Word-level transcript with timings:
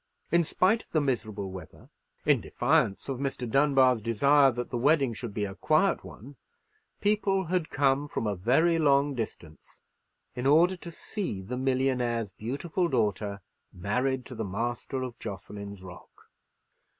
In 0.31 0.43
spite 0.43 0.81
of 0.81 0.89
the 0.93 0.99
miserable 0.99 1.51
weather, 1.51 1.89
in 2.25 2.41
defiance 2.41 3.07
of 3.07 3.19
Mr. 3.19 3.47
Dunbar's 3.47 4.01
desire 4.01 4.51
that 4.51 4.71
the 4.71 4.77
wedding 4.79 5.13
should 5.13 5.31
be 5.31 5.45
a 5.45 5.53
quiet 5.53 6.03
one, 6.03 6.37
people 7.01 7.43
had 7.43 7.69
come 7.69 8.07
from 8.07 8.25
a 8.25 8.35
very 8.35 8.79
long 8.79 9.13
distance 9.13 9.83
in 10.35 10.47
order 10.47 10.75
to 10.75 10.91
see 10.91 11.39
the 11.43 11.55
millionaire's 11.55 12.31
beautiful 12.31 12.87
daughter 12.87 13.41
married 13.71 14.25
to 14.25 14.33
the 14.33 14.43
master 14.43 15.03
of 15.03 15.19
Jocelyn's 15.19 15.83
Rock. 15.83 16.09